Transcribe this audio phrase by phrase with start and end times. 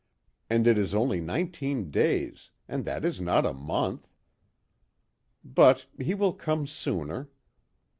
[0.49, 4.07] And it is only nineteen days, and that is not a month.
[5.45, 7.29] But, he will come sooner!"